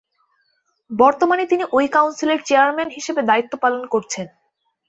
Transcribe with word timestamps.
বর্তমানে 0.91 1.43
তিনি 1.45 1.63
ওই 1.71 1.85
কাউন্সিলের 1.87 2.39
চেয়ারম্যান 2.45 2.89
হিসাবে 2.89 3.21
দায়িত্ব 3.23 3.53
পালন 3.63 3.83
করছেন। 3.87 4.27